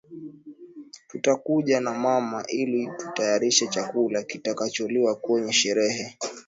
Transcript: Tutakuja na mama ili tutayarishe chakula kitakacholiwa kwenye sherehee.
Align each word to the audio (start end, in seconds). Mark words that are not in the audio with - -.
Tutakuja 1.07 1.79
na 1.81 1.93
mama 1.93 2.45
ili 2.47 2.89
tutayarishe 2.99 3.67
chakula 3.67 4.23
kitakacholiwa 4.23 5.15
kwenye 5.15 5.53
sherehee. 5.53 6.17